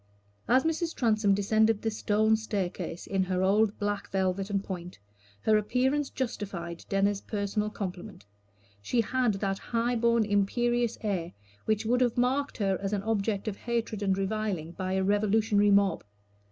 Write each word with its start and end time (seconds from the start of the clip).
As 0.47 0.63
Mrs. 0.63 0.95
Transome 0.95 1.35
descended 1.35 1.79
the 1.83 1.91
stone 1.91 2.35
staircase 2.35 3.05
in 3.05 3.21
her 3.25 3.43
old 3.43 3.77
black 3.77 4.09
velvet 4.09 4.49
and 4.49 4.63
point, 4.63 4.97
her 5.41 5.59
appearance 5.59 6.09
justified 6.09 6.83
Denner's 6.89 7.21
personal 7.21 7.69
compliment. 7.69 8.25
She 8.81 9.01
had 9.01 9.35
that 9.35 9.59
high 9.59 9.95
born, 9.95 10.25
imperious 10.25 10.97
air 11.01 11.33
which 11.65 11.85
would 11.85 12.01
have 12.01 12.17
marked 12.17 12.57
her 12.57 12.79
as 12.81 12.93
an 12.93 13.03
object 13.03 13.47
of 13.47 13.55
hatred 13.57 14.01
and 14.01 14.17
reviling 14.17 14.71
by 14.71 14.93
a 14.93 15.03
revolutionary 15.03 15.69
mob. 15.69 16.03